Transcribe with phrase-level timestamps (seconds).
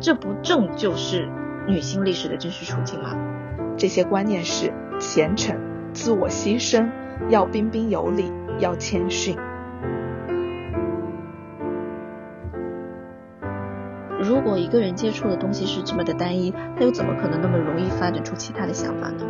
[0.00, 1.28] 这不正就是
[1.68, 3.14] 女性历史的真实处境吗？
[3.76, 5.56] 这些观念是虔诚、
[5.92, 6.88] 自我牺牲，
[7.28, 9.36] 要彬彬有礼，要谦逊。
[14.18, 19.26] 如果一个人接触的东西是这么的单一，他又怎么可能那么容易发展出其他的想法呢？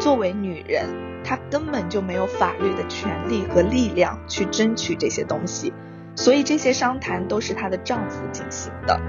[0.00, 0.86] 作为女人，
[1.22, 5.72] 她根本就没有法律的权利和力量去争取这些东西，
[6.16, 9.00] 所以这些商谈都是她的丈夫进行的。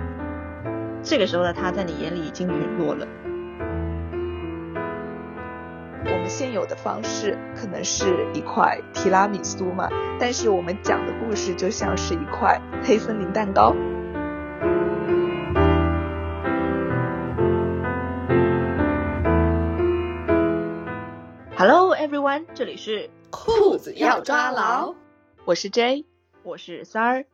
[1.03, 3.07] 这个时候的她在你眼里已经陨落了。
[6.07, 9.87] 我们现有的方式可能是一块提拉米苏嘛，
[10.19, 13.75] 但是我们讲的故事就像是一块黑森林蛋糕。
[21.57, 24.93] Hello everyone，这里是裤子要抓牢，
[25.45, 26.05] 我是 J，
[26.45, 27.25] 我是三儿。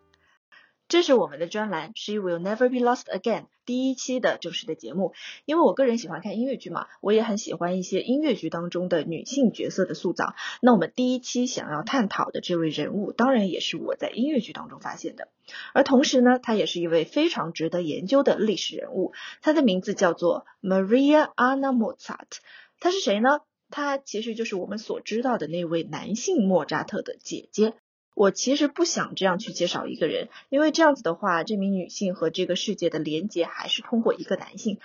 [0.88, 3.48] 这是我们的专栏，She will never be lost again。
[3.66, 5.14] 第一期的正式的节目，
[5.46, 10.34] 因为我个人喜欢看音乐剧嘛，我也很喜欢一些音乐剧当中的女性角色的塑造。
[10.62, 15.28] 那我们第一期想要探讨的这位人物，当然也是我在音乐剧当中发现的，
[15.74, 19.14] 而同时呢，她也是一位非常值得研究的历史人物。
[19.42, 22.40] 她的名字叫做 Maria Anna Mozart。
[22.80, 23.40] 她是谁呢？
[23.70, 27.74] 她其实就是我们所知道的那位男性莫扎特的姐姐。
[28.14, 34.80] 我其实不想这样去介绍一个人，因为这样子的话，这名女性和这个世界的连接还是通过一个男性。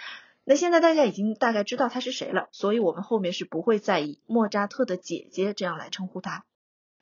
[0.44, 6.44] 那现在大家已经大概知道他是谁了，所以我们后面是不会再以莫扎特的姐姐这样来称呼他。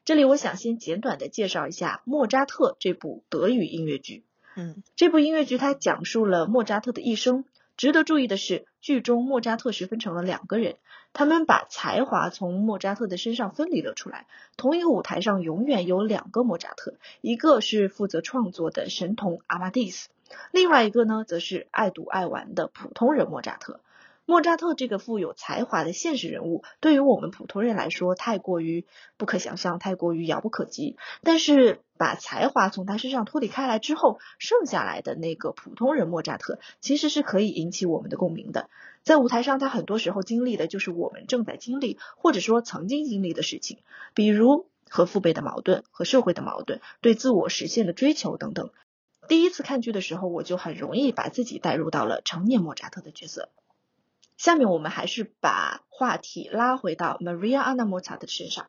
[0.05, 4.25] 这里我想先简短的介绍一下《莫扎特》这部德语音乐剧。
[4.57, 7.45] 嗯，这部音乐剧它讲述了莫扎特的一生。
[7.77, 10.77] 值得注意的是，剧中莫扎特是分成了两个人，
[11.13, 14.27] 他们把才华从莫扎特的身上分离了出来。
[14.57, 20.09] 同一个舞台上永远有两个莫扎特，一个是负责创作的神童阿玛蒂斯，
[20.53, 23.81] 另外一个呢，则是爱赌爱玩的普通人莫扎特。
[24.27, 28.87] 莫扎特这个富有才华的现实人物，对于我们普通人来说，太过于
[29.19, 30.97] 不可想象，太过于遥不可及。
[31.23, 38.71] 但是，把才华从他身上脱离开来之后，剩下来的那个普通人莫扎特，其实是可以引起我们的共鸣的。
[39.03, 43.81] 在舞台上，他很多时候经历的就是我们正在经历，或者说曾经经历的事情，
[44.15, 48.71] 比如和父辈的矛盾、和社会的矛盾、对自我实现的追求等等。
[49.29, 53.51] 第一次看剧的时候，我就很容易把自己带入到了成年莫扎特的角色。
[54.37, 58.69] 下面我们还是把话题拉回到 Maria Anna Mozart 身上。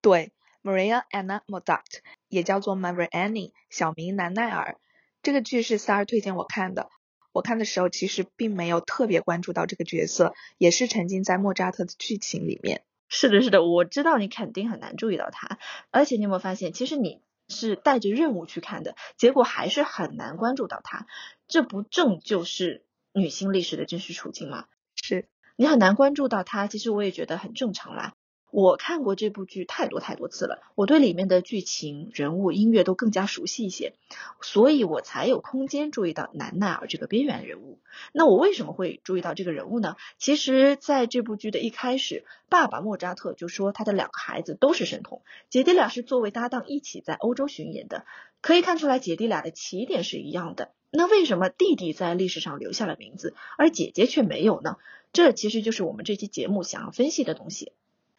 [0.00, 0.32] 对
[0.62, 1.84] ，Maria Anna Mozart
[2.28, 4.78] 也叫做 Maria Annie，小名南奈尔。
[5.22, 6.88] 这个剧是三儿推荐我看的。
[7.32, 12.82] 我看的时候其实并没有特别关注到这个角色，也是沉浸在莫扎特的剧情里面。
[13.08, 15.58] 是的，是的，我知道你肯定很难注意到他。
[15.90, 21.06] 而且你有没有发现，其实你是带着任务去看的，结果还是很难关注到他。
[21.46, 24.66] 这不正就是女性历史的真实处境吗？
[25.08, 25.26] 是
[25.56, 28.12] 你很难关注到他，其实我也觉得很正常啦。
[28.50, 33.94] 我看过这部剧太多太多次了，我对里面的剧情、人物、音乐都更加熟悉一些，
[34.42, 37.78] 所以我才有空间注意到南奈尔这个边缘人物。
[38.12, 39.96] 那我为什么会注意到这个人物呢？
[40.18, 48.04] 其实，在这部剧的一开始，爸爸莫扎特就说他的两个孩子都是神童，姐弟俩是作为搭档一起在欧洲巡演的，
[48.40, 50.70] 可以看出来姐弟俩的起点是一样的。
[50.90, 54.76] 那为什么弟弟在历史上留下了名字，而姐姐却没有呢？
[55.12, 57.72] 这其实就是我们这期节目想要分析的东西。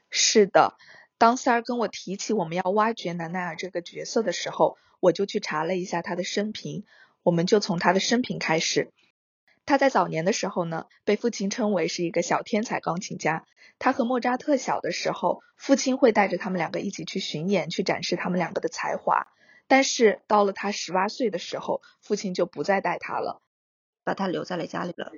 [0.10, 0.76] 是的，
[1.18, 6.84] 当三儿跟我提起我们要挖掘南奈尔这个角色的时候，我就去查了一下他的生平。
[7.22, 8.92] 我们就从他的生平开始。
[9.66, 13.46] 他在早年的时候呢，被父亲称为是一个小天才钢琴家。
[13.78, 19.28] 他和莫扎特小的时候，父亲会带着他们两个一起去巡演，去展示他们两个的才华。
[19.70, 23.40] 但是到了他十八岁的时候，父亲就不再带他了，
[24.04, 25.12] 把他留在了家里了。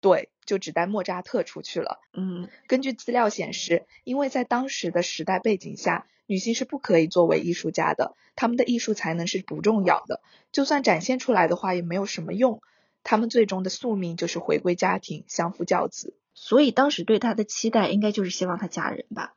[0.00, 2.00] 对，就只带莫扎特出去了。
[2.12, 12.60] 嗯，根据资料显示，因为在当时的时代背景下，女性是不可以作为艺术家的，她们的艺术才能是不重要的，就算展现出来的话也没有什么用。
[13.04, 16.16] 她们最终的宿命就是回归家庭，相夫教子。
[16.34, 19.36] 所以当时对她的期待，应该就是希望她嫁人吧？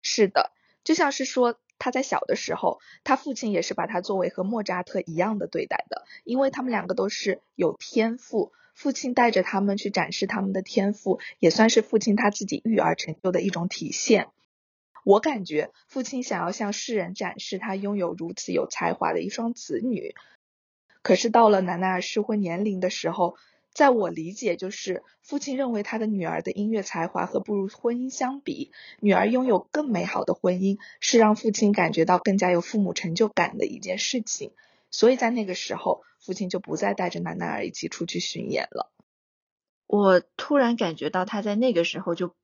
[0.00, 0.50] 是的，
[0.82, 1.58] 就像是说。
[1.84, 8.52] 他在小的时候，他父亲也是把他作为和莫扎特一样的对待的，因为他们两个都是有天赋。
[8.72, 14.28] 父亲带着他们去展示他们的天赋，也算是父亲他自己育儿成就的一种体现。
[15.04, 20.14] 我感觉父亲想要向世人展示他拥有如此有才华的一双子女，
[21.02, 23.36] 可是到了奶奶儿适婚年龄的时候。
[23.72, 28.70] 在我理解，就是父亲认为他的女儿的音乐才华和步入婚姻相比，
[29.00, 34.52] 女儿拥有更美好的婚姻，是让父亲感觉到更加有父母成就感的一件事情。
[34.90, 38.92] 所以在那个时候，父亲就不再带着南奈儿一起出去巡演了。
[39.86, 42.34] 我突然感觉到他在那个时候就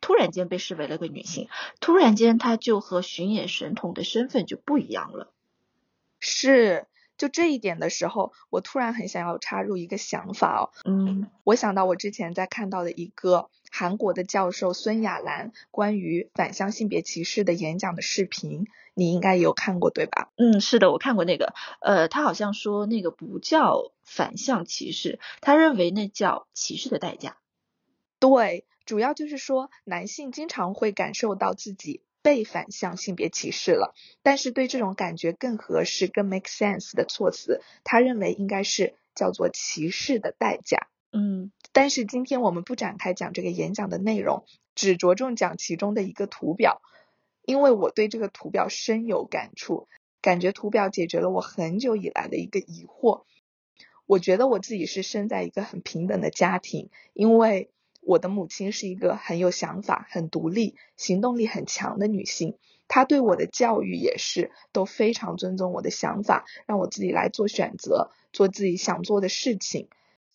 [0.00, 1.48] 突然间被视为了个女性，
[1.80, 5.32] 突然间他就和巡演神童的身份就不一样了。
[6.18, 6.86] 是。
[7.18, 10.70] 就这一点的时候，我突然很想要插入一个想法哦。
[10.86, 20.30] 嗯，我想到我之前在看到的一个韩国的教授孙亚兰关于反向性别歧视的演讲的视频，你应该有看过对吧？
[20.36, 21.52] 嗯，是的，我看过那个。
[21.80, 27.36] 呃，他好像说那个不叫反向歧视，他认为那叫歧视的代价。
[28.20, 32.02] 对，主要就是说男性经常会感受到自己。
[32.28, 40.88] 被反向性别歧视了，但是对这种感觉更合适、更 make sense 的措辞，他认为应该是叫做歧视的代价。
[41.10, 44.44] 嗯，但是今天我们不展开讲这个演讲的内容，
[44.74, 46.82] 只着重讲其中的一个图表，
[47.46, 49.88] 因为我对这个图表深有感触，
[50.20, 53.22] 感觉图表解决了我很久以来的一个疑惑。
[54.04, 57.70] 我觉得我自己是生在一个很平等的家庭，因为。
[58.00, 62.56] 我的母亲是一个很有想法、很独立、行动力很强的女性，
[62.88, 69.88] 她对我的教育也是都非常尊重我的想法，让我自己来做选择，做自己想做的事情。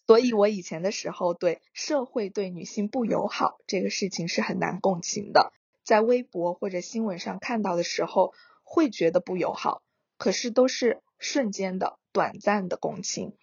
[0.05, 8.33] 所以，我以前的时候对社会对女性不友好这个事情是很难共情的，在微博或者新闻上看到的时候
[8.63, 9.81] 会觉得不友好，
[10.17, 13.33] 可是都是瞬间的、短暂的共情。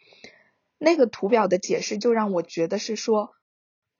[0.78, 3.34] 那个图表的解释就让我觉得是说。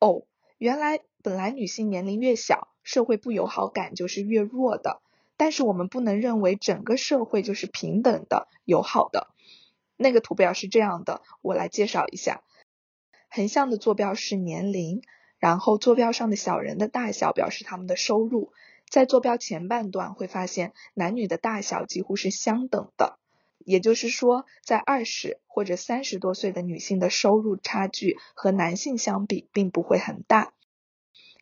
[0.01, 0.23] 哦，
[0.59, 5.01] 原来本来女性年龄越小，社会不友好感就是越弱的。
[5.37, 9.29] 但是我们不能认为整个社会就是平等的、友好的。
[9.97, 12.43] 那个图表是这样的，我来介绍一下。
[13.29, 15.03] 横向的坐标是年龄，
[15.39, 18.53] 然后坐标上的小人的大小表示他们的收入。
[18.89, 23.20] 在坐标前半段会发现男女的大小几乎是相等的。
[23.65, 30.53] 也就是说，在二十或者三十多岁的女性的收入差距和男性相比，并不会很大。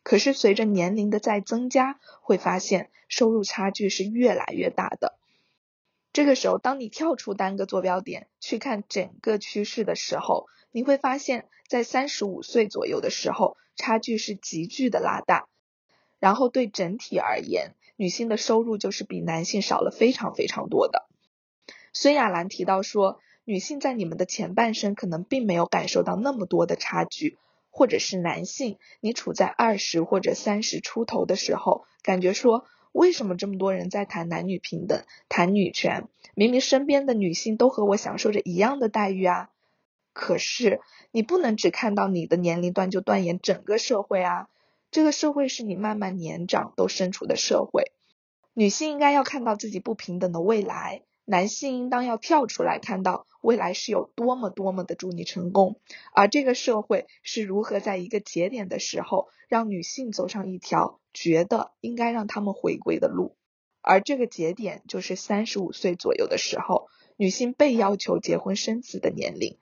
[0.03, 5.17] 可是随着年龄的再增加，会发现收入差距是越来越大的。
[6.11, 15.47] 这个时候，当你跳出单个坐标点去看整个趋势的时候，你会发现在三十五岁左右的时候，差距是急剧的拉大。
[16.19, 21.07] 然后对整体而言，女性的收入就是比男性少了非常非常多的。
[22.01, 27.37] 孙亚兰提到说，女性在你们的前半生可能并没有感受到那么多的差距，
[27.71, 32.63] 或者是男性，你处在二十或者三十出头的时候，感觉说，
[32.93, 36.07] 为什么这么多人在谈男女平等、谈女权？
[36.35, 39.49] 明明身边的女性都和我享受着一样的待遇啊！
[40.13, 40.79] 可是
[41.11, 44.47] 你不能只看到你的年龄段就断言整个社会啊！
[44.89, 47.91] 这个社会是你慢慢年长都身处的社会，
[48.53, 51.01] 女性应该要看到自己不平等的未来。
[51.29, 55.79] 男性应当要跳出来，看到未来是有多么多么的祝你成功，
[56.11, 63.35] 而这个社会是如何在一个节点的时候，让女性走上一条觉得应该让他们回归的路，
[63.81, 69.59] 而这个节点就是三十五岁左右的时候，女性被要求结婚生子的年龄。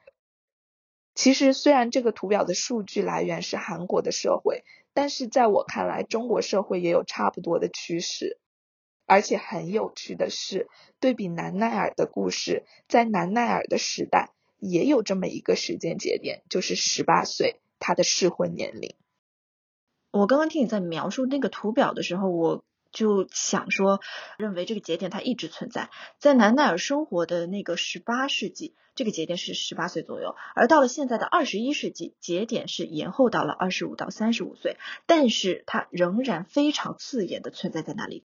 [1.16, 8.40] 其实，虽然这个图表的数据来源是韩国的社会，但是在我看来，中国社会也有差不多的趋势。
[9.08, 10.68] 而且很有趣的是，
[11.00, 18.94] 对比南奈尔的故事，在南奈尔的时代也有这么一个时间节点，就是十八岁，他的适婚年龄。
[20.12, 24.02] 我刚刚听你在描述那个图表的时候，我就想说，
[24.38, 38.24] 认为这个节点它一直存在，在南奈尔生活的那个十八世纪，这个节点是十八岁左右，而到了现在的二十一世纪，节点是延后到了二十五到三十五岁，但是它仍然非常刺眼的存在在那里。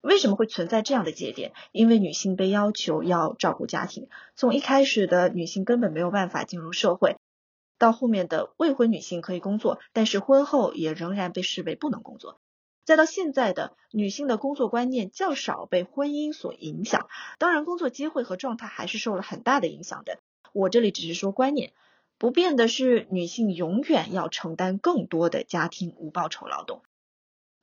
[0.00, 1.52] 为什么会存在这样的节点？
[1.72, 7.16] 因为女性被要求要照顾家庭，从一开始的女性根本没有办法进入社会，
[7.78, 12.40] 到后面的未婚女性可以工作，但是婚后也仍然被视为不能工作，
[12.84, 20.18] 再到现在的女性的工作观念较少被婚姻所影响，当然工作机会和状态还是受了很大的影响的。
[20.52, 21.72] 我这里只是说观念
[22.16, 26.80] 不变的是，女性永远要承担更多的家庭无报酬劳动。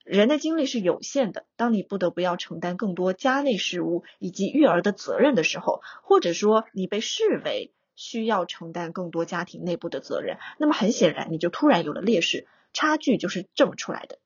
[0.04, 14.20] 人的精力是有限的，当你不得不要承担更多家内事务以及育儿的责任的时候，或者说你被视为需要承担更多家庭内部的责任，那么很显然你就突然有了劣势，差距就是这么出来的。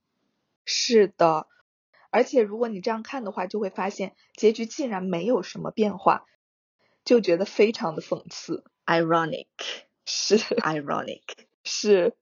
[0.65, 1.47] 是的，
[2.09, 6.25] 而且如果你这样看的话，就会发现结局竟然没有什么变化，
[7.05, 9.45] 就觉得非常的讽刺，ironic，
[10.05, 11.21] 是 ironic，
[11.63, 12.15] 是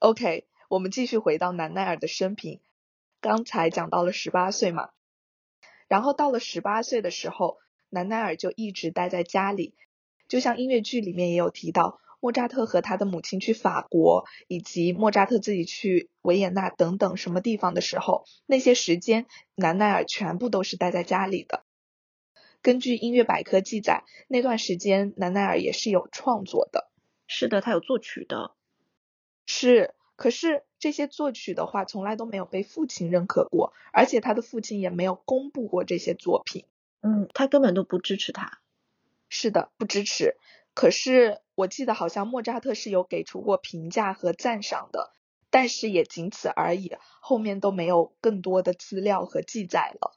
[0.00, 0.46] ，OK。
[0.72, 2.58] 我们继续回到南奈尔的生平，
[3.20, 4.88] 刚才讲到了十八岁嘛，
[5.86, 7.58] 然后到了十八岁的时候，
[7.90, 9.74] 南奈尔就一直待在家里。
[10.28, 21.66] 就像音乐剧里面也有提到，莫扎特和他的母亲去法国，以及莫扎特自己去维也纳等等什么地方的时候，那些时间南奈尔全部都是待在家里的。
[22.62, 26.90] 根据音乐百科记载，那段时间南奈尔也是有创作的。
[27.26, 28.54] 是的，他有作曲的。
[29.44, 36.64] 是，可是这些作曲的话，从来都没有被父亲认可过，而且他的父亲也没有公布过这些作品。
[37.00, 38.60] 嗯，他根本都不支持他。
[39.28, 40.36] 是的，不支持。
[40.74, 45.12] 可是我记得好像莫扎特是有给出过评价和赞赏的，
[45.50, 50.16] 但是也仅此而已，后面都没有更多的资料和记载了。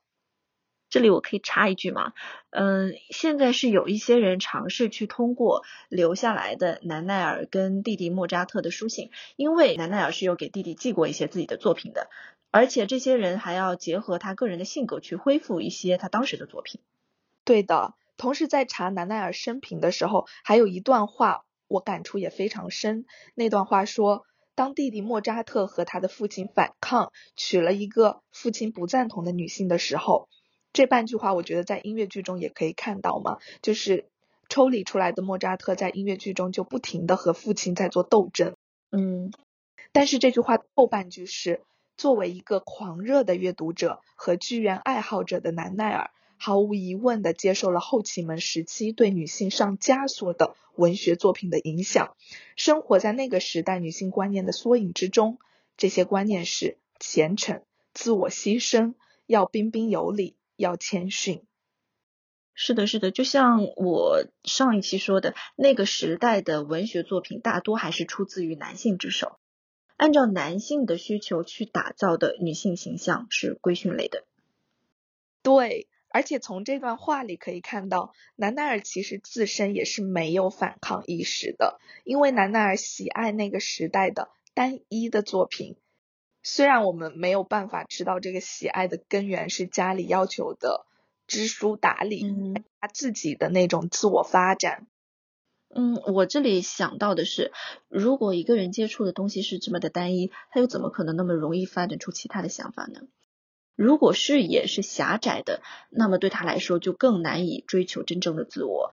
[0.90, 2.14] 这里我可以插一句吗？
[2.52, 12.10] 嗯，现在是有一些人尝试去通过留下来的南奈尔跟弟弟莫扎特的书信，因为南奈尔是有给弟弟寄过一些自己的作品的，
[12.52, 16.80] 而且这些人还要结合他个人的性格去恢复一些他当时的作品。
[17.44, 23.06] 对的，同时在查南奈尔生平的时候，还有一段话我感触也非常深。
[23.34, 24.24] 那段话说，
[24.54, 30.30] 当弟弟莫扎特和他的父亲反抗，娶了一个父亲不赞同的女性的时候。
[30.76, 34.10] 这半句话，我觉得在音乐剧中也可以看到嘛，就是
[34.50, 38.56] 抽离出来的莫扎特在音乐剧中就不停的和父亲在做斗争，
[38.92, 39.32] 嗯，
[39.94, 41.62] 但是这句话后半句是
[41.96, 52.18] 作为一个狂热的阅读者和剧院爱好者的南奈尔，毫无疑问的接受了后启蒙时期对女性上枷锁的文学作品的影响，
[52.58, 55.40] 生活在那个时代女性观念的缩影之中，
[55.78, 57.62] 这些观念是虔诚、
[57.94, 60.36] 自我牺牲、要彬彬有礼。
[60.56, 61.44] 要谦逊，
[62.54, 69.40] 是的，是的，就像我上一期说的，那个时代的文学作品大多还是出自于男性之手，
[69.98, 74.24] 按照男性的需求去打造的女性形象是规训类的。
[75.44, 85.76] 对，而且从这段话里可以看到，南奈尔其实自身也是没有反抗意识的，因为南奈尔喜爱那个时代的单一的作品。
[86.48, 90.86] 虽然我们没有办法知道这个喜爱的根源是家里要求的
[91.26, 92.24] 知书达理，
[92.80, 94.86] 他自己的那种自我发展。
[95.74, 97.52] 嗯，我这里想到的是，
[97.88, 103.02] 如果一个人接触的东西是这么的单一，他又怎么可能那么容易发展出其他的想法呢？
[103.76, 108.94] 如果视野是狭窄的，那么对他来说就更难以追求真正的自我。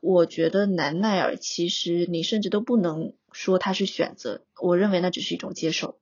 [0.00, 6.00] 我觉得南奈尔其实你甚至都不能说他是选择，我认为那只是一种接受。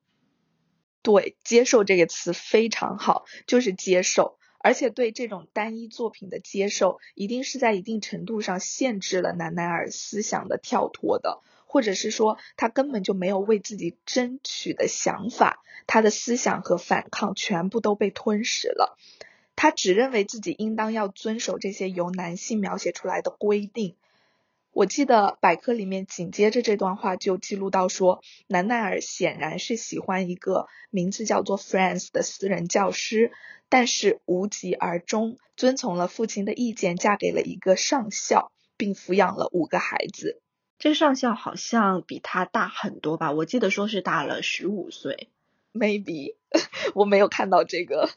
[1.08, 18.98] 对，接受这个词非常好，就是接受，而且对这种单一作品的接受，一定是在一定程度上限制了南奈尔思想的跳脱的，或者是说他根本就没有为自己争取的想法，他的思想和反抗全部都被吞噬了，
[19.56, 23.96] 他只认为自己应当要遵守这些由男性描写出来的规定。
[24.78, 33.32] 我记得百科里面紧接着这段话就记录到说，南奈尔显然是喜欢一个名字叫做 Franz 的私人教师，
[33.68, 40.40] 但是无疾而终，遵从了父亲的意见，嫁给了一个上校，并抚养了五个孩子。
[40.78, 43.32] 这个上校好像比他大很多吧？
[43.32, 45.28] 我记得说是大了十五岁
[45.72, 46.36] ，maybe
[46.94, 48.08] 我没有看到这个。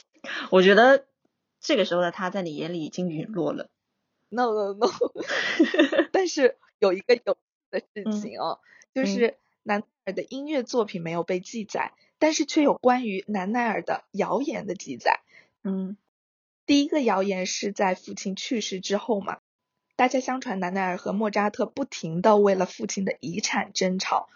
[0.50, 1.04] 我觉得
[1.60, 3.68] 这个时候的他在你眼里已经陨落了。
[4.28, 4.88] no no no，
[6.12, 7.36] 但是有一个有
[7.70, 8.60] 的事情哦，
[8.94, 15.20] 就是南奈尔的音乐作品没有被记载，但是却有关于南奈尔的谣言的记载。
[15.62, 15.96] 嗯，
[16.66, 19.38] 第一个谣言是在父亲去世之后嘛，
[19.96, 24.28] 大家相传南奈尔和莫扎特不停的为了父亲的遗产争吵，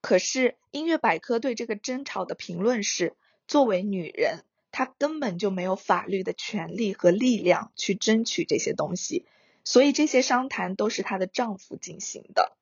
[0.00, 3.14] 可是音乐百科对这个争吵的评论是，
[3.46, 4.44] 作为女人。
[4.72, 9.24] 她根本就没有法律的权利和力量去争取这些东西，
[9.66, 12.56] 所以这些商谈都是她的丈夫进行的。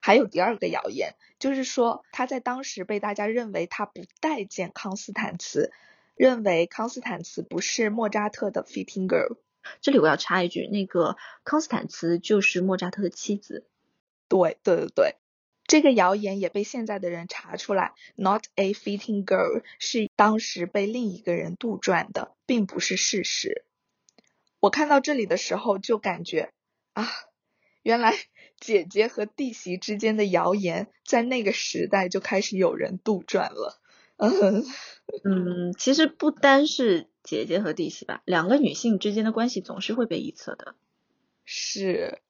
[0.00, 5.72] 还有第二个谣言，就是说她在当时被大家认为她不待见康斯坦茨，
[6.14, 9.38] 认为康斯坦茨不是莫扎特的 fitting girl。
[9.82, 13.66] 这里我要插一句，那个康斯坦茨就是莫扎特的妻子。
[14.28, 15.16] 对对对对。
[15.66, 23.64] 这个谣言也被现在的人查出来，Not a fitting girl 是当时被另一个人杜撰的，并不是事实。
[24.60, 26.52] 我看到这里的时候就感觉
[26.92, 27.08] 啊，
[27.82, 28.14] 原来
[28.58, 33.80] 姐姐和弟媳之间的谣言在那个时代就开始有人杜撰了。
[34.16, 34.64] 嗯
[35.24, 40.74] 嗯，其实不单是姐姐和弟媳吧，两个女性之间的关系总是会被臆测的。
[41.44, 42.20] 是，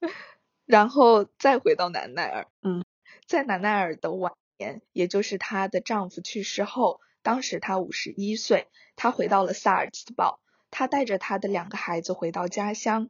[0.65, 2.83] 然后再回到南奈尔，嗯。
[3.27, 10.41] 在南奈尔的晚年，也就是她的丈夫去世后，当时她五十一岁，她回到了萨尔茨堡。
[10.71, 13.09] 他带着他的两个孩子回到家乡，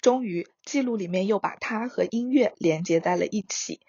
[0.00, 3.80] 终于记录里面又把他和音乐连接在了一起。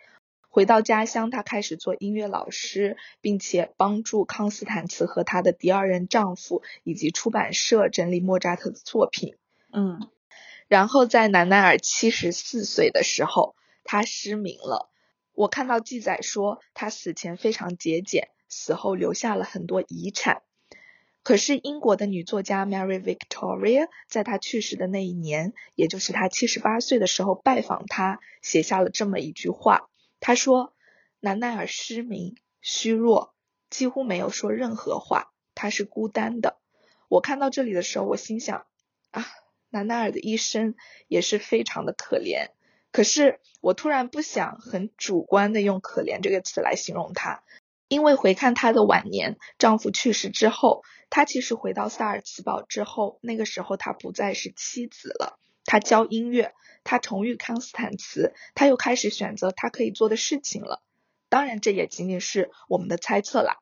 [0.49, 9.35] 回到家乡，他开始做音乐老师，并且帮助康斯坦茨和他的第二任丈夫以及出版社整理莫扎特的作品。
[9.71, 10.09] 嗯，
[10.67, 14.89] 然后在南奈尔七十四岁的时候，他失明了。
[15.33, 20.41] 我看到记载说，他死前非常节俭，死后留下了很多遗产。
[21.27, 29.89] 可是英国的女作家 Mary Victoria 在她去世的那一年，也就是她七十八岁的时候拜访他，写下了这么一句话。
[30.21, 30.73] 他说
[31.19, 33.35] ：“南奈尔失明、虚弱，
[33.69, 35.33] 几乎没有说任何话。
[35.53, 36.59] 他是孤单的。”
[37.09, 38.65] 我看到这里的时候，我心想：
[39.11, 39.25] 啊，
[39.69, 40.75] 南奈尔的一生
[41.09, 42.51] 也是非常的可怜。
[42.93, 47.43] 可是我突然不想很主观的用“可怜”这个词来形容他，
[47.87, 56.53] 因为回看她的晚年，丈夫去世之后，她其实回到萨尔茨堡之后，那个时候她不再是妻子了，她教音乐，
[56.83, 60.81] 她重遇康斯坦茨，她又开始选择她可以做的事情了。
[61.29, 63.57] 当然，这也仅仅是我们的猜测啦。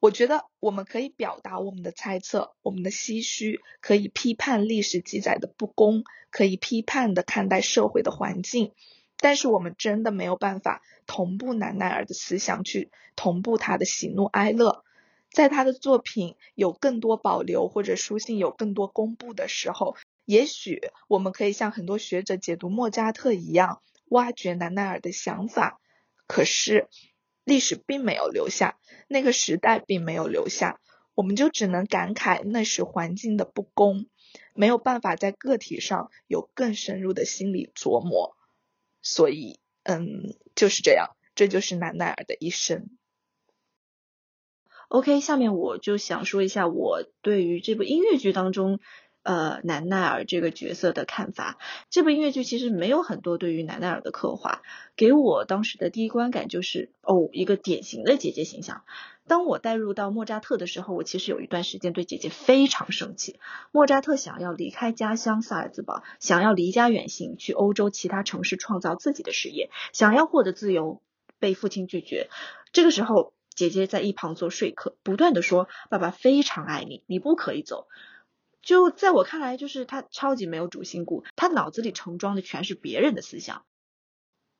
[0.00, 8.72] 我觉得我们可以表达我们的猜测，我们的唏嘘，可以批判历史记载的不公，可以批判的看待社会的环境，
[9.20, 14.84] 但是我们真的没有办法同步南奈尔的思想，去同步他的喜怒哀乐。
[15.30, 25.80] 在他的作品有更多保留或者书信有更多公布的时候，也许我们可以像很多学者解读莫扎特一样，挖掘南奈尔的想法。
[26.26, 26.88] 可是。
[27.44, 30.80] 历史并没有留下，那个时代并没有留下，
[31.14, 34.04] 我们就只能感慨那时环境的不公，
[34.52, 38.36] 没有办法在个体上有更深入的心理琢磨。
[39.02, 42.90] 所以，嗯，就是这样，这就是南奈尔的一生。
[44.88, 48.80] OK，下面我就想说一下我对于这部音乐剧当中。
[49.28, 51.58] 呃，南奈尔这个角色的看法，
[51.90, 54.62] 这部音乐剧其实没有很多对于南奈尔的刻画，
[54.96, 58.84] 给我当时的第一观感就是，哦，一个典型的姐姐形象。
[59.26, 63.38] 当我带入到莫扎特的时候，我其实有一段时间对姐姐非常生气。
[63.70, 71.02] 莫扎特想要离开家乡萨尔兹堡，想要离家远行去欧洲其他城市创造自己的事业，想要获得自由，
[71.38, 72.30] 被父亲拒绝。
[72.72, 77.88] 这个时候，姐姐在一旁做说客，不断的说：“爸爸非常爱你，你不可以走。”
[78.68, 83.64] 就在我看来，就是他超级没有主心骨，他脑子里盛装的全是别人的思想。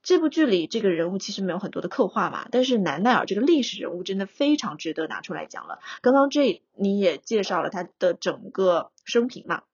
[0.03, 5.81] 这部剧里这个人物其实没有很多的刻画嘛，但是南奈尔这个历史人物真的非常值得拿出来讲了。
[6.01, 9.65] 刚刚这你也介绍了他的整个生平嘛，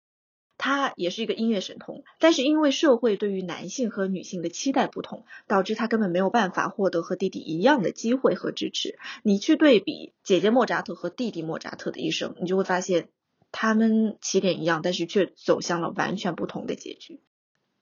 [0.58, 8.98] 他也是一个音乐神童，但是因为社会对于男性和女性的期待不同，导致他根本没有办法获得和弟弟一样的机会和支持。
[9.22, 13.10] 你去对比姐姐莫扎特和弟弟莫扎特的一生，你就会发现。
[13.56, 17.22] 他们起点一样，但是却走向了完全不同的结局。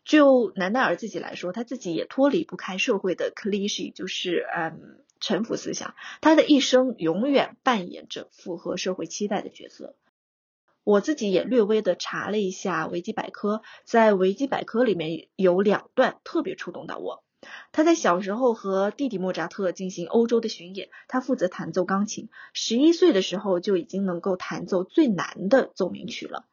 [0.05, 5.95] 就南奈尔自己来说，他自己也脱离不开社会的 cliche，就是嗯臣服思想。
[6.21, 9.97] 他的一生永远扮演着符合社会期待的角色。
[10.85, 17.25] 我自己也略微的查了一下维基百科，在维基百科里面有两段特别触动到我。
[17.72, 22.28] 他在小时候和弟弟莫扎特进行欧洲的巡演，他负责弹奏钢琴。
[22.52, 26.44] 十一岁的时候就已经能够弹奏最难的奏鸣曲了。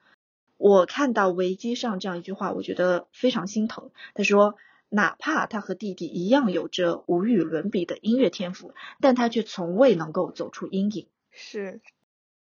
[0.57, 3.91] 我看到维基上这样一句话，我觉得非常心疼。
[4.13, 4.55] 他说，
[4.89, 11.07] 哪怕他和弟弟一样有着无与伦比的音乐天赋，但他却从未能够走出阴影。
[11.31, 11.81] 是。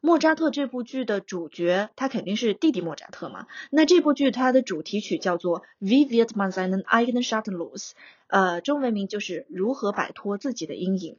[0.00, 3.48] 莫扎特这部剧的主角，他肯定是弟弟莫扎特嘛？
[3.70, 7.90] 那这部剧它的主题曲叫做《Wie wird man seinen eigenen Schatten los》，
[8.28, 11.16] 呃，中文名就是如何摆脱自己的阴影。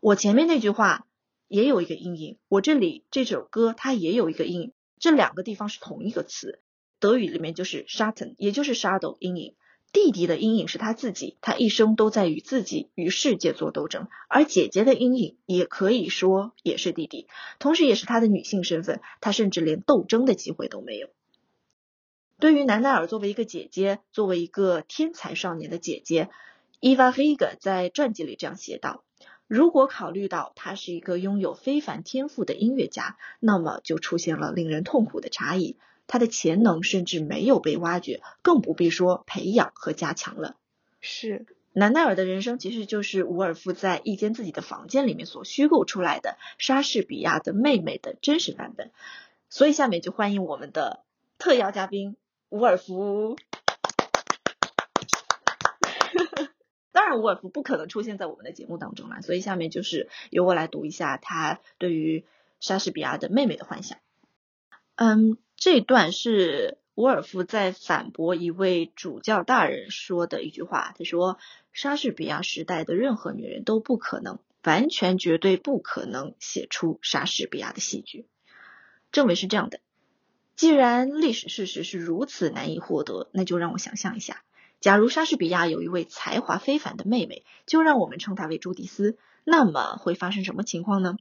[0.00, 1.06] 我前面那句话
[1.46, 6.58] 也有一个阴影，我这里这首歌它也有一个阴影，这两个地方是同一个词，
[7.00, 9.54] 德语里面就是 Schatten，也就是 shadow 阴影。
[9.92, 17.28] 弟弟的阴影是他自己，他一生都在与自己与世界做斗争；而姐姐的阴影也可以说也是弟弟，
[17.58, 21.08] 同时也是他的女性身份，他甚至连斗争的机会都没有。
[22.40, 26.30] 对于南奈尔作为一个姐姐，作为一个天才少年的姐姐，
[26.80, 29.04] 伊娃黑格在传记里这样写道：
[29.46, 35.76] 如果考虑到他是一个拥有非凡天赋的音乐家，那么就出现了令人痛苦的差异。
[36.12, 40.56] 他的潜能甚至没有被挖掘，更不必说培养和加强了。
[41.00, 48.90] 是南奈尔的人生，其实就是伍尔夫在一间自己的房间里面所虚构出来的莎士比亚的妹妹的真实版本。
[49.48, 51.02] 所以下面就欢迎我们的
[51.38, 52.14] 特邀嘉宾
[52.50, 53.38] 伍尔夫。
[56.92, 62.26] 当然，伍尔夫不可能出现在我们的节目当中了，所以下面就是由我来读一下他对于
[62.60, 63.96] 莎士比亚的妹妹的幻想。
[64.96, 65.38] 嗯。
[65.64, 70.92] 这段是伍尔夫在反驳一位主教大人说的一句话。
[70.98, 71.38] 他说
[71.72, 78.26] ：“莎士比亚时代的任何女人都不可能，完全绝对不可能写出莎士比亚的戏剧。”
[79.12, 79.78] 正文是这样的：
[80.56, 84.42] 既然历史事实是如此难以获得，那就让我想象一下，
[84.80, 91.18] 假如莎士比亚有一位才华非凡的妹妹，就让我们称她为朱迪斯，那么会发生什么情况呢？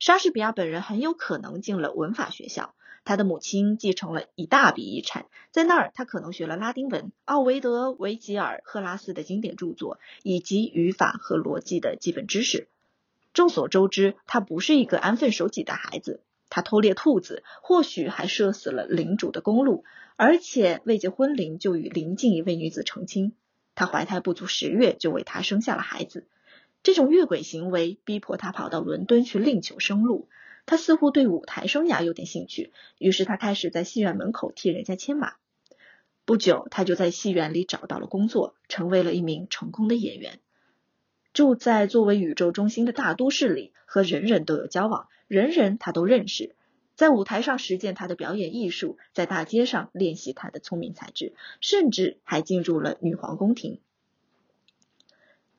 [0.00, 12.68] 莎士比亚本人很有可能进了文法学校，他的母亲继承了一大笔遗产，在那儿他可能学了拉丁文、奥维德、维吉尔、赫拉斯的经典著作以及语法和逻辑的基本知识。
[13.32, 19.84] 众所周知，他不是一个安分守己的孩子，他偷猎兔子，或许还射死了领主的公路，
[20.16, 23.34] 而且未结婚龄就与邻近一位女子成亲。
[23.74, 26.28] 他怀胎不足十月就为她生下了孩子。
[26.84, 30.28] 这种越轨行为逼迫他跑到伦敦去另求生路。
[30.66, 35.34] 他似乎对舞台生涯有点兴趣，于是他开始在戏院门口替人家牵马。
[36.24, 40.40] 不久，他就在戏院里找到了工作，成为了一名成功的演员。
[41.34, 46.54] 住在作为宇宙中心的大都市里，和人人都有交往，人人他都认识。
[46.94, 53.80] 在舞台上实践他的表演艺术，在大街上练习他的聪明才智，甚至还进入了女皇宫廷。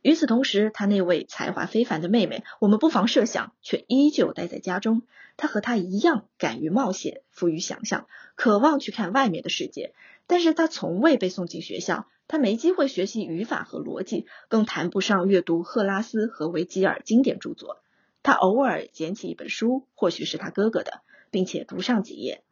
[0.06, 5.02] 与此同时，他那位才华非凡的妹妹，我们不妨设想，却依旧待在家中。
[5.36, 9.96] 她和他一样，敢于冒险，富于想象，渴望去看外面的世界。
[10.28, 17.82] 但是她从未被送进学校，她没机会学习语法和逻辑，更谈不上阅读赫拉斯和维吉尔经典著作。
[18.22, 22.44] 她偶尔捡起一本书，或许是他哥哥的，并且读上几页。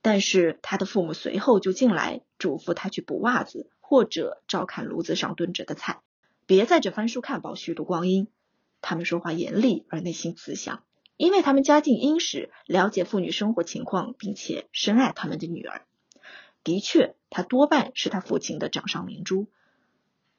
[0.00, 6.00] 但是他的父母随后就进来，嘱咐他去补袜子，或者照看炉子上炖着的菜。
[6.46, 8.28] 别在这翻书看报虚度光阴。
[8.80, 10.82] 他们说话严厉而内心慈祥，
[11.16, 15.86] 因为他们家境殷实，了解妇女生活情况，并且深爱他们的女儿。
[16.62, 19.46] 的确，他多半是他父亲的掌上明珠。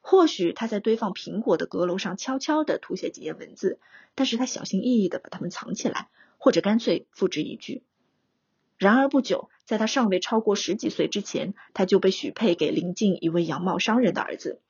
[0.01, 3.79] 或许他在堆放苹果的阁楼上悄悄地涂写几页文字，
[4.13, 7.81] 但是他小心翼翼地把它们藏起来，或者干脆付之一炬。
[8.77, 14.61] 然而不久，在他尚未超过十几岁之前，他就被许配给邻近一位羊毛商人的儿子。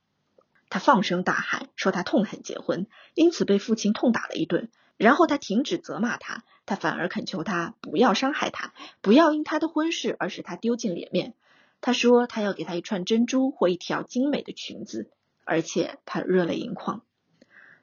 [0.69, 4.69] 他放声大喊，说他痛恨结婚，因此被父亲痛打了一顿。
[4.97, 11.33] 然后他停止责骂他，他反而恳求他不要伤害他，不要因他的婚事而使他丢尽脸面。
[11.81, 15.11] 他说他要给他一串珍珠或一条精美的裙子，
[15.43, 17.03] 而且他热泪盈眶。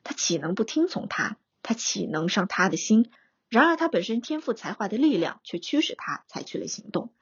[0.05, 1.37] 他岂能不听从他？
[1.63, 3.11] 他岂能伤他的心？
[3.49, 7.13] 然而他本身天赋才华的力量却驱使他采取了行动。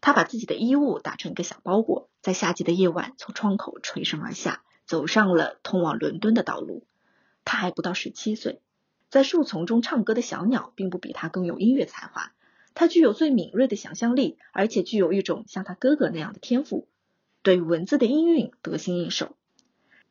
[0.00, 4.62] 他把自己的衣物打成一个小包裹，在夏季的夜晚从窗口垂身而下。
[4.90, 6.82] 走上了通往伦敦的道路。
[7.44, 8.60] 他还不到十七岁，
[9.08, 12.32] 在树丛中唱歌的小鸟并不比他更有音乐才华。
[12.74, 16.88] 他具有最敏锐的想象力，而且具有一种像他哥哥那样的天赋，
[17.42, 19.36] 对文字的音韵得心应手。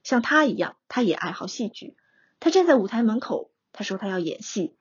[0.02, 1.98] 像他一样，他也爱好戏剧。
[2.40, 4.74] 他站在舞台门口，他说他要演戏。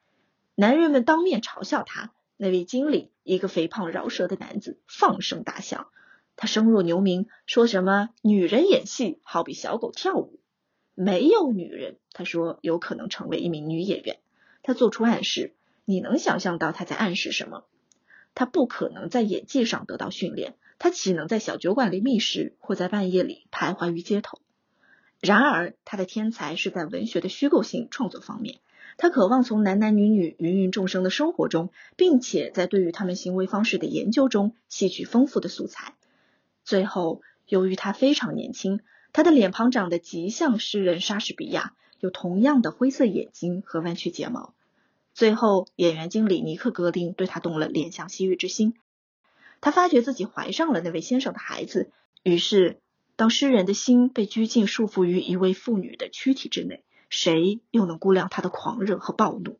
[0.55, 2.13] 男人们当面嘲笑他。
[2.37, 5.91] 那位经理，一个肥胖饶舌的男子，放声大笑。
[6.41, 10.39] 他声若牛鸣，说什么女人演戏好比小狗跳舞，
[10.95, 14.21] 没有女人，他说有可能成为一名女演员。
[14.63, 17.65] 他做出暗示，你能想象到他在暗示什么？
[18.37, 24.39] 他不可能在演技上得到训练，他岂能在小酒馆里觅食，或在半夜里徘徊于街头？
[25.21, 28.61] 然而，他的天才是在文学的虚构性创作方面。
[28.97, 35.95] 他渴望从男男女女芸芸众生的生活中，并且在对于他们行为方式的研究中吸取丰富的素材。
[36.69, 38.81] 最后，由于他非常年轻，
[39.15, 44.53] 他的脸庞长得极像诗人莎士比亚，有同样的灰色眼睛和弯曲睫毛。
[45.15, 48.75] 最后，演员经理尼克格林对他动了怜香惜玉之心，
[49.63, 51.91] 他发觉自己怀上了那位先生的孩子。
[52.23, 52.81] 于是，
[53.17, 59.59] 当诗人的心被拘禁束缚于一位妇女的躯体之内，谁又能估量他的狂热和暴怒？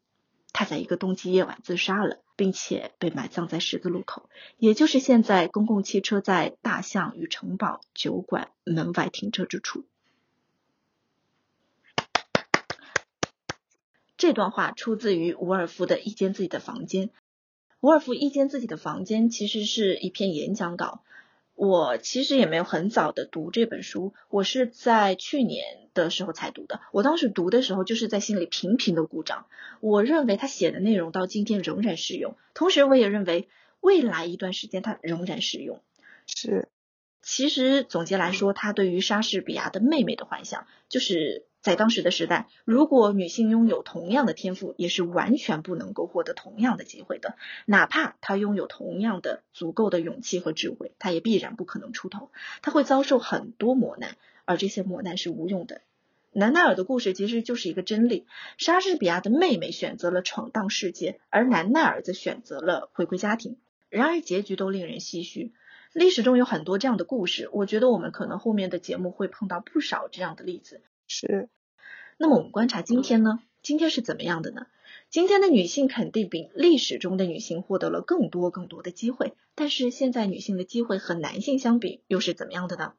[0.53, 2.19] 他在一个冬季夜晚自杀了。
[2.39, 9.85] 并且被埋葬在十字路口，也就是现在公共汽车在大象与城堡酒馆门外停车之处。
[14.17, 17.11] 这段话出自于伍尔夫的一间自己的房间。
[17.81, 21.03] 伍尔夫一间自己的房间其实是一篇演讲稿。
[21.57, 26.81] 我其实也没有很早的读这本书，我是在去年的时候才读的。
[26.93, 29.47] 我当时读的时候，就是在心里频频的鼓掌。
[29.81, 33.49] 我认为他写的内容到今天仍然适用，同时我也认为
[33.81, 35.83] 未来一段时间他仍然适用。
[36.27, 36.69] 是，
[37.23, 47.37] 其实总结来说，他对于莎士比亚的妹妹的幻想，就是在当时的时代，如果女性拥有同样的天赋，也是完全不能够获得同样的机会的。
[47.67, 52.31] 哪怕她拥有同样的足够的勇气和智慧，她也必然不可能出头。
[52.63, 55.83] 她会遭受很多磨难，而这些磨难是无用的。
[56.33, 58.27] 南奈尔的故事其实就是一个真理：
[58.59, 63.57] 莎士比亚的妹妹选择了闯荡世界，而南奈尔则选择了回归家庭。
[63.89, 65.53] 然而结局都令人唏嘘。
[65.95, 70.83] 历史中有很多这样的故事，我觉得我们可能后面的节目会碰到不少这样的例子。
[71.07, 71.49] 是。
[72.19, 73.41] 那么我们观察今天呢？
[73.63, 74.67] 今天是怎么样的呢？
[75.09, 82.93] 今天的女性肯定比历史中的女性获得了更多更多的机会，但是现在女性的机会和男性相比又是怎么样的呢？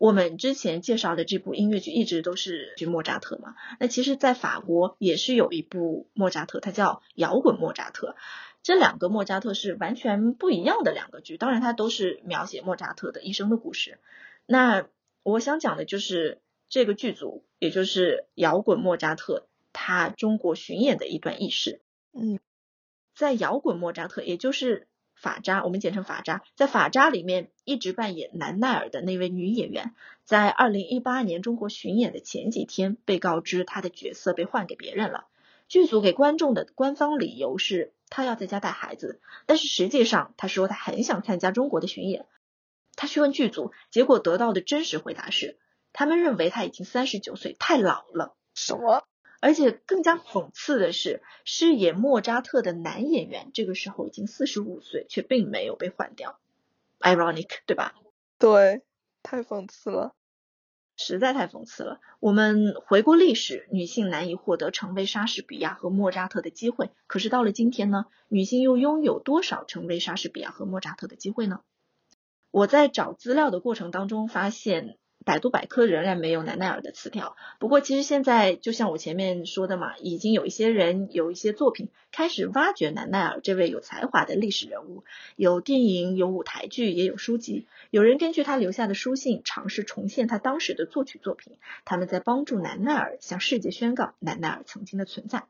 [0.00, 8.16] 我们之前介绍的这部音乐剧一直都是剧莫扎特嘛，那其实，在法国也是有一部莫扎特，它叫摇滚莫扎特。
[8.62, 13.98] 这两个莫扎特是完全不一样的两个剧，当然它都是描写莫扎特的一生的故事。
[14.46, 14.88] 那
[15.22, 21.82] 我想讲的就是这个剧组，也就是摇滚莫扎特他中国巡演的一段轶事。
[22.14, 22.38] 嗯，
[23.14, 24.86] 在摇滚莫扎特，也就是。
[25.20, 35.26] 法扎，我们简称法扎，在法扎里面一直扮演南奈尔的那位女演员，在二零一八年中国巡演的前几天，被告知她的角色被换给别人了。
[35.68, 42.26] 剧组给观众的官方理由是她要在家带孩子，但是实际上她说她很想参加中国的巡演。
[42.96, 45.58] 她去问剧组，结果得到的真实回答是，
[45.92, 48.34] 他们认为她已经三十九岁，太老了。
[48.54, 49.04] 什么？
[49.40, 56.38] 而且更加讽刺的是，饰演莫扎特的男演员这个时候已经四十五岁，却并没有被换掉
[57.00, 57.94] ，ironic，对吧？
[58.38, 58.82] 对，
[59.22, 60.14] 太讽刺了，
[60.96, 62.00] 实在太讽刺了。
[62.20, 71.62] 我们回顾历史，女性难以获得成为莎士比亚和莫扎特的机会，可是到了今天呢，女性又拥有多少成为莎士比亚和莫扎特的机会呢？
[72.50, 74.98] 我在找资料的过程当中发现。
[75.24, 85.04] 百度百科仍然没有南奈尔的词条，不过其实现在就像我前面说的嘛，已经有一些人有一些作品开始挖掘南奈尔这位有才华的历史人物，
[85.36, 87.66] 有电影、有舞台剧，也有书籍。
[87.90, 91.52] 有人根据他留下的书信尝试重现他当时的作曲作品，
[91.84, 95.44] 他们在帮助南奈尔向世界宣告南奈尔曾经的存在。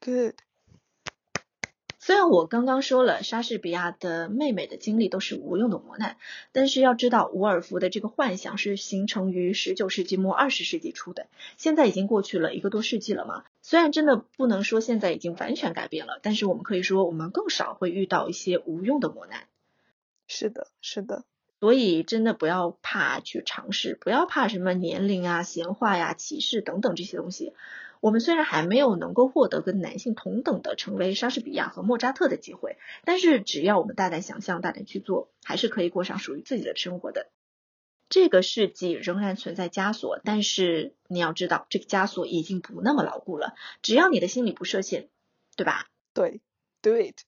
[0.00, 0.47] Good。
[2.08, 6.16] 虽然我刚刚说了莎士比亚的妹妹的经历都是无用的磨难，
[6.52, 11.26] 但是要知道伍尔夫的这个幻想是形成于十九世纪末二十世纪初的，
[11.58, 13.44] 现在已经过去了一个多世纪了嘛。
[13.60, 19.44] 虽然真的不能说现在已经完全改变了，但是我们可以说我们更少会遇到一些无用的磨难。
[20.26, 21.24] 是的，是的。
[21.60, 27.52] 所以真的不要怕去尝试，不要怕什么年龄啊、闲话呀、歧视等等这些东西。
[28.00, 37.28] 我们虽然还没有能够获得跟男性同等的成为莎士比亚和莫扎特的机会，但是只要我们大胆想象、大胆去做，还是可以过上属于自己的生活的。
[38.08, 43.54] 这个世纪仍然存在枷锁，但是你要知道，这个枷锁已经不那么牢固了。
[43.82, 45.08] 只要你的心里不设限，
[45.56, 45.88] 对吧？
[46.14, 46.40] 对
[46.80, 47.20] ，Do it。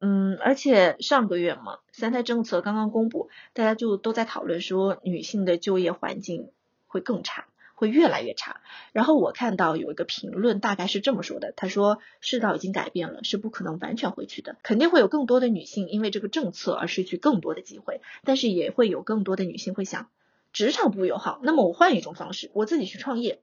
[0.00, 6.52] 嗯，而且上个月嘛，三胎政策刚刚公布，大家就都在讨论说，女性的就业环境
[6.86, 7.48] 会更差。
[7.78, 8.60] 会越来越差。
[8.92, 14.56] 然后我看到有一个评论，大概是这么说的：他说，世道已经改变了，是不可能完全回去的。
[14.64, 20.10] 肯定会有更多的女性因为这个政策而失去更多的机会，但是也会有更多的女性会想，
[20.52, 23.40] 职场不友好，那么我换一种方式，我自己去创业。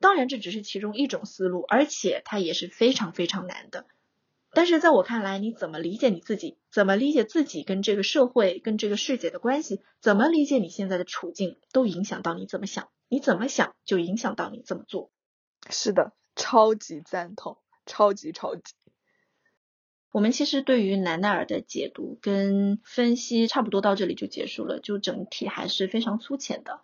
[0.00, 3.84] 当然，这只是其中一种思路，而且它也是非常非常难的。
[4.56, 12.88] 但是在我看来，你怎么理解你自己，怎么理解自己跟这个社会、跟这个世界的关系，怎么理解你现在的处境，都影响到你怎么想。
[13.08, 15.10] 你怎么想，就影响到你怎么做。
[15.70, 18.62] 是的，超级赞同，超级超级。
[20.10, 26.80] 我们其实对于南奈尔的解读跟分析，差不多到这里就结束了，就整体还是非常粗浅的。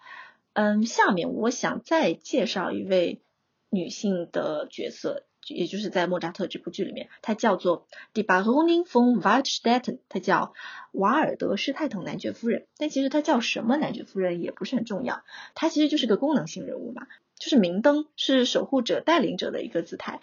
[0.52, 3.22] 嗯，下面我想再介绍一位
[3.68, 5.26] 女性的角色。
[5.48, 10.52] 也就是在莫扎特这部剧里面，它叫做 Die Baronin von Waldstetten，它叫
[10.92, 12.66] 瓦尔德施泰滕男爵夫人。
[12.76, 15.24] 但其实她叫什么男爵夫人也不是很重要，
[15.54, 17.06] 她其实就是个功能性人物嘛，
[17.38, 20.20] 就是明灯，是守护者、带领者的一个姿态。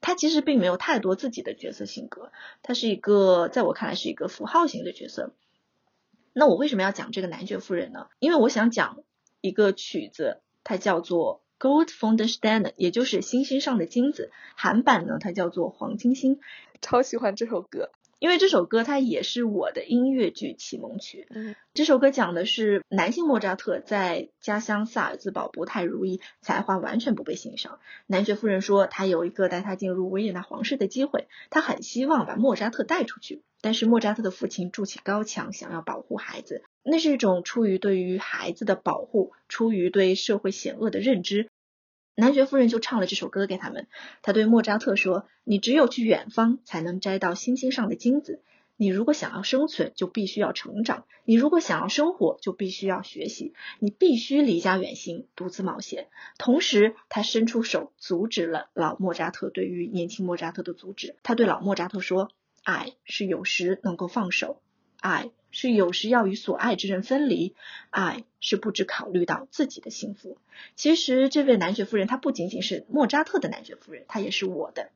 [0.00, 5.34] 她其实并没有太多自己的角色性格，她是一个在我看来是一个符号型的角色。
[6.32, 8.06] 那我为什么要讲这个男爵夫人呢？
[8.18, 9.02] 因为我想讲
[9.40, 11.42] 一个曲子，它叫做。
[11.60, 16.40] Gold von der Sterne，也就是星星上的金子，韩版呢，它叫做黄金星。
[16.80, 21.26] 超喜欢这首歌，因为这首歌它也是我的音乐剧启蒙曲。
[21.28, 27.78] 嗯，这首歌讲的是男性莫扎特在家乡萨尔兹堡不太如意，才华完全不被欣赏。
[28.06, 36.62] 男爵夫人说，他有一个带他进入维也纳皇室的机会，他很希望把莫扎特带出去，但是莫扎特的父亲筑起高墙，想要保护孩子。
[36.82, 41.48] 那是一种出于对于孩子的保护，出于对社会险恶的认知。
[42.16, 43.86] 男爵夫人就唱了这首歌给他们。
[44.22, 48.42] 他对莫扎特说：“你只有去远方，才能摘到星星上的金子。
[48.76, 53.52] 你如果想要生存，就必须要成长；你如果想要生活，就必须要学习。
[53.78, 61.16] 你必须离家远行，独自冒险。”同时，他伸出手阻止了老莫扎特对于年轻莫扎特的阻止。
[61.22, 62.30] 他对老莫扎特说
[62.62, 64.62] ：“爱是有时能够放手，
[65.00, 67.56] 爱。”是有时要与所爱之人分离，
[67.90, 70.38] 爱是不只考虑到自己的幸福。
[70.76, 74.90] 其实这位男爵夫人，她不仅仅是莫扎特的男爵夫人，她也是我的，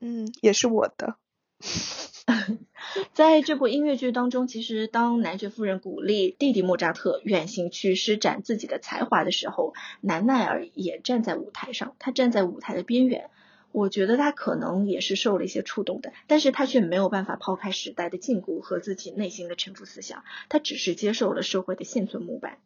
[0.00, 1.16] 嗯，也是我的。
[3.12, 13.28] 在这部音乐剧当中，其实当男爵夫人鼓励弟弟莫扎特远行去施展自己的才华的时候，南奈尔也站在舞台上，他站在舞台的边缘。
[13.74, 22.60] 我觉得他可能也是受了一些触动的，但是他却没有办法抛开时代的禁锢和自己内心的沉浮思想，他只是接受了社会的现存模板。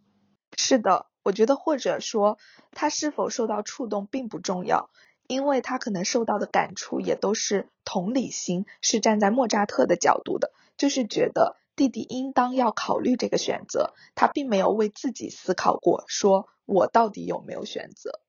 [0.59, 2.37] 是的，我觉得或者说
[2.73, 4.90] 他是否受到触动并不重要，
[5.27, 18.21] 因为他可能受到的感触也都是同理心，是站在莫扎特的角度的，就是觉得弟弟应当要考虑这个选择，他并没有为自己思考过，说我到底有没有选择。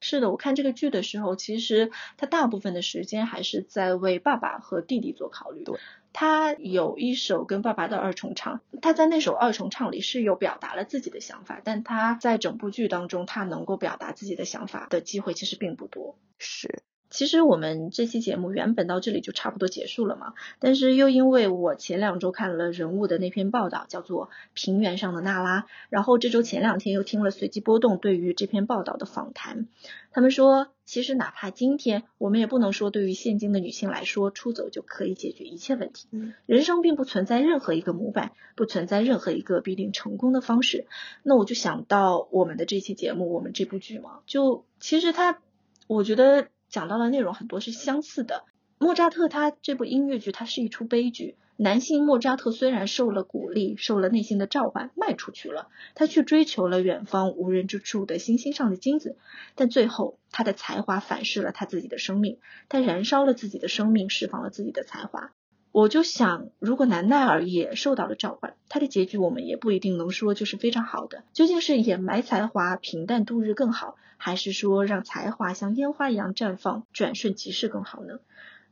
[0.00, 5.64] 是的，我看这个剧的时候，其实他大部分的时间还是在为爸爸和弟弟做考虑。
[5.64, 5.78] 对，
[6.12, 16.16] 他有一首跟爸爸的二重唱，他在那首二重唱里是有表达了自己的想法，但他在整部剧当中，他能够表达自己的想法的机会其实并不多。
[16.38, 16.82] 是。
[17.18, 29.66] 其实我们这期节目原本到这里就差不多结束了嘛，但是又因为我前两周看了人物的那篇报道，叫做《平原上的娜拉》，然后这周前两天又听了随机波动对于这篇报道的访谈，
[30.12, 36.06] 他们说，其实哪怕今天我们也不能说对于现今的女性来说，出走就可以解决一切问题。
[36.46, 40.86] 人生并不存在任何一个模板，不存在任何一个必定成功的方式。
[41.24, 45.40] 那我就想到我们的这期节目，我们这部剧嘛，就其实它，
[45.88, 46.46] 我觉得。
[46.68, 48.44] 讲到的内容很多是相似的。
[48.78, 51.36] 莫扎特他这部音乐剧，它是一出悲剧。
[51.56, 59.16] 男性莫扎特虽然受了鼓励，受了内心的召唤，迈出去了，他去追求了远方无人之处的星星上的金子，
[59.56, 65.32] 但最后他的才华反噬了他自己的生命，他燃烧了自己的生命，释放了自己的才华。
[65.78, 71.22] 我就想，如果南奈尔也受到了召唤，他的结局我们也不一定能说就是非常好的。
[71.32, 78.18] 究竟是掩埋才华，平淡度日更好，还是说让才华像烟花一样绽放，转瞬即逝更好呢？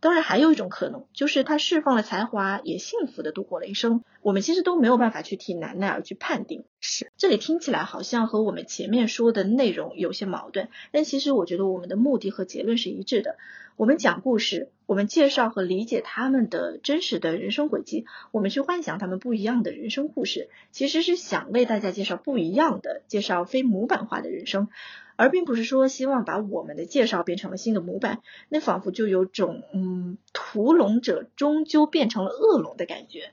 [0.01, 4.03] 当然，还有一种可能，就是他释放了才华，也幸福的度过了一生。
[4.21, 6.65] 我们其实都没有办法去替南奈尔去判定。
[6.81, 13.37] 是，这里听起来好像和我们前面说的内容有些矛盾，但其实我觉得我们的目的和结论是一致的。
[13.77, 24.69] 我们讲故事，我们介绍和理解他们的真实的人生轨迹，我们去幻想他们不一样的人生故事，其实是想为大家介绍不一样的，介绍非模板化的人生。
[25.17, 33.33] 而并不是说希望把我们的介绍变成了新的模板，那仿佛就有种嗯屠龙者终究变成了恶龙的感觉。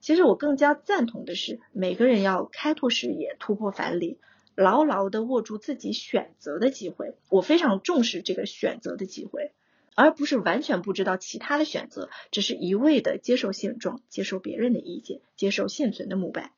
[0.00, 4.16] 其实我更加赞同的是，每个人要开拓视野，突破藩篱，
[4.54, 7.14] 牢牢的握住自己选择的机会。
[7.28, 9.52] 我非常重视这个选择的机会，
[9.94, 16.50] 而不是完全不知道其他的选择，只是一味的接受现状，接受别人的意见，接受现存的模板。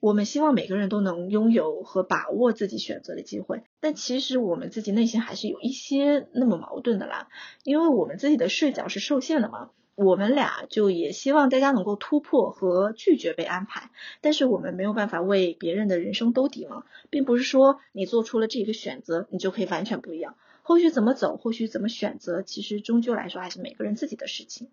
[0.00, 7.28] 我们希望每个人都能拥有和把握自己选择的机会，但其实我们自己内心还是有一些那么矛盾的啦，
[7.62, 9.70] 因为我们自己的视角是受限的嘛。
[9.94, 13.90] 我们俩就也希望大家能够突破和拒绝被安排，
[14.22, 20.34] 但是我们没有办法为别人的人生兜底嘛，并不是说你做出了这个选择，你就可以完全不一样。
[20.62, 24.70] 后续怎么走，后续怎么选择，其实终究来说还是每个人自己的事情。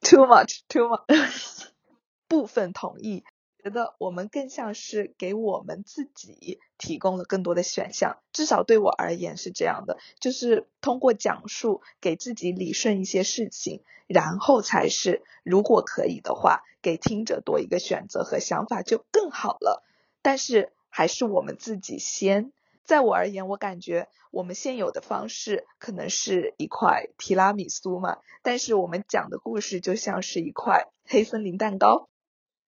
[0.00, 1.66] Too much, too much，
[2.28, 3.24] 部分同意。
[3.62, 19.82] 觉得我们更像是给我们自己提供了更多的选项，至少对我而言是这样的，就是通过讲述给自己理顺一些事情，然后才是如果可以的话，给听者多一个选择和想法就更好了。
[20.20, 22.52] 但是还是我们自己先，
[22.84, 32.08] 在我而言，我感觉我们现有的方式可能是一块提拉米苏嘛，但是我们讲的故事就像是一块黑森林蛋糕，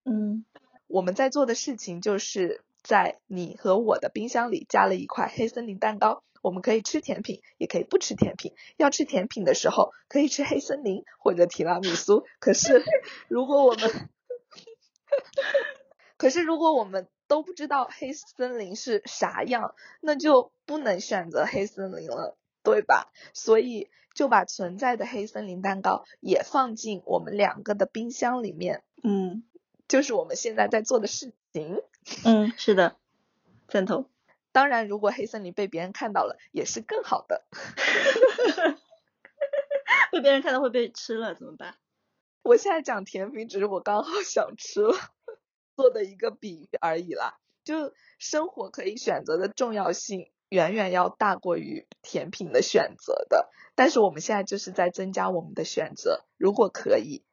[0.05, 0.45] 嗯。
[0.89, 8.53] 我们在做的事情就是在你和我的冰箱里加了一块黑森林蛋糕，我们可以吃甜品，也可以不吃甜品。
[8.77, 12.25] 要吃甜品的时候，可以吃黑森林或者提拉米苏。
[12.39, 12.85] 可是
[13.27, 14.09] 如果我们，
[16.17, 23.13] 可是如果我们都不知道黑森林是啥样，那就不能选择黑森林了，对吧？
[23.33, 28.83] 所以就把存在的黑森林蛋糕也放进我们两个的冰箱里面。
[29.03, 29.45] 嗯。
[29.89, 31.81] 就是我们现在在做的事情，
[32.25, 32.97] 嗯，是的，
[33.69, 34.11] 赞同。
[34.51, 37.45] 当然，如果黑森林被别人看到了，也是更好的。
[40.11, 41.77] 被别人看到会被吃了怎么办？
[42.43, 44.97] 我现在讲甜品，只是我刚好想吃了，
[45.77, 47.39] 做的一个比喻而已啦。
[47.65, 53.51] 就生活可以选择的重要性，远远要大过于甜品的选择的。
[53.75, 57.25] 但是我们现在就是在增加我们的选择，如果可以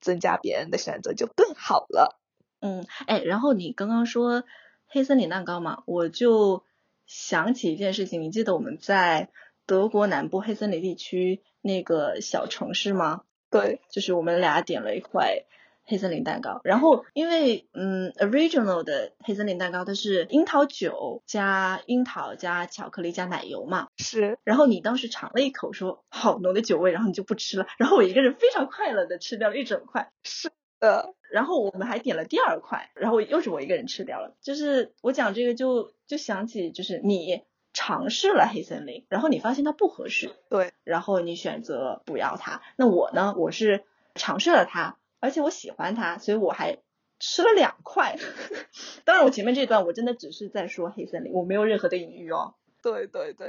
[0.00, 2.18] 增加别人的选择，就更好了。
[2.60, 4.44] 嗯，哎，然后你刚刚说
[4.86, 6.64] 黑森林蛋糕嘛，我就
[7.06, 9.30] 想起一件事情，你记得我们在
[9.66, 13.22] 德国南部黑森林地区那个小城市吗？
[13.50, 15.44] 对，就是我们俩点了一块
[15.84, 24.38] 黑森林蛋糕，然后因为嗯，original 的黑森林蛋糕它是樱桃酒加樱桃加巧克力加奶油嘛，是。
[24.44, 30.10] 然后你当时尝了一口，说好浓的酒味，然后你就不吃了，然后我一个人非常快乐的吃掉了一整块。
[30.22, 31.14] 是的。
[31.30, 34.36] 然后我们还点了第二块，然后又是我一个人吃掉了。
[34.40, 37.42] 就是我讲这个就就想起，就是你。
[37.74, 42.60] 尝试了黑森林，然后你发现它不合适，对，然后你选择不要它。
[42.76, 43.34] 那我呢？
[43.38, 46.78] 我是尝试了它，而且我喜欢它，所以我还
[47.20, 48.18] 吃了两块。
[49.06, 52.54] 当然，我前面这段我真的只是在说黑森林，我没有任何的隐喻哦。
[52.82, 53.48] 对对对，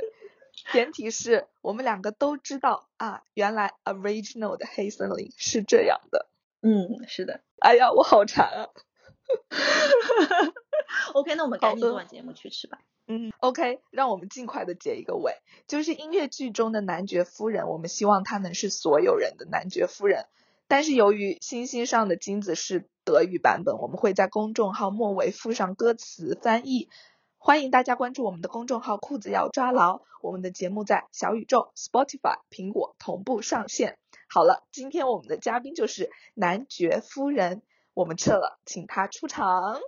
[0.72, 6.28] 前提是我们两个都知道啊，原来 original 的黑森林是这样的。
[6.62, 7.42] 嗯，是的。
[7.60, 8.70] 哎呀，我好馋啊。
[11.16, 12.80] OK，那我们赶紧做完节目去吃吧。
[13.08, 15.34] 嗯，OK，让我们尽快的结一个尾。
[15.66, 20.28] 就是音乐剧中的男爵夫人，我们希望她能是所有人的男爵夫人。
[20.68, 26.90] 但是由于星星上的金子是德语版本，我们会在公众号末尾附上歌词翻译。
[27.38, 30.02] 欢迎大家关注我们的公众号“裤子要抓牢”。
[30.24, 33.98] 我们的节目在小宇宙、Spotify、苹果同步上线。
[34.30, 37.62] 好了，今天我们的嘉宾就是男爵夫人，
[37.94, 39.82] 我们撤了，请他出场。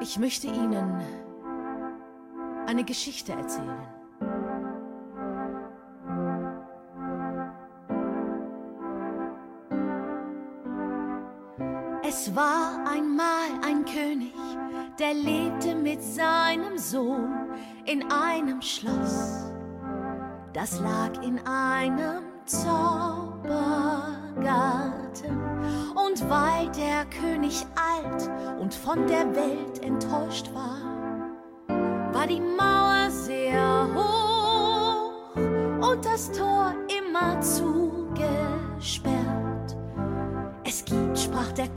[0.00, 1.00] Ich möchte Ihnen
[2.66, 3.93] unnegotiated
[12.94, 14.32] einmal ein König,
[14.98, 17.50] der lebte mit seinem Sohn
[17.86, 19.50] in einem Schloss.
[20.52, 25.40] Das lag in einem Zaubergarten.
[25.94, 28.30] Und weil der König alt
[28.60, 30.76] und von der Welt enttäuscht war,
[32.12, 35.34] war die Mauer sehr hoch
[35.90, 39.23] und das Tor immer zugesperrt.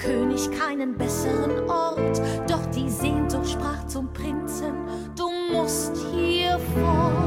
[0.07, 4.73] König, keinen besseren Ort, doch die Sehnsucht sprach zum Prinzen,
[5.17, 7.26] du musst hier fort.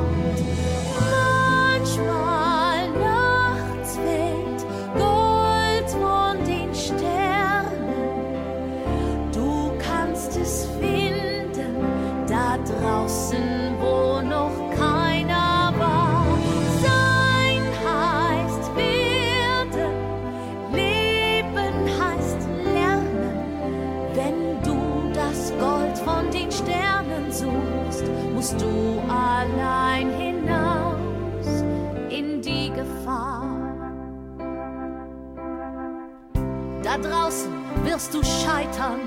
[37.03, 37.53] Draußen
[37.85, 39.01] wirst du scheitern,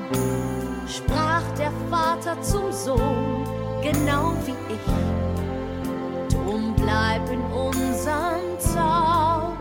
[0.88, 3.44] sprach der Vater zum Sohn,
[3.82, 6.34] genau wie ich.
[6.34, 9.58] Drum bleib in unserem Zaubergarten.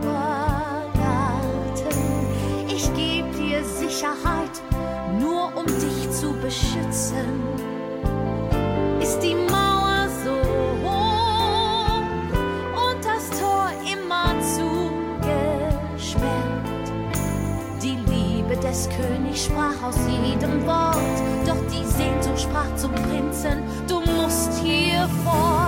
[2.67, 4.61] Ich geb dir Sicherheit,
[5.19, 7.43] nur um dich zu beschützen.
[9.01, 9.35] Ist die
[18.73, 20.97] des Königs sprach aus jedem Wort,
[21.45, 25.62] doch die Sehnsucht sprach zum Prinzen, du musst hier fort.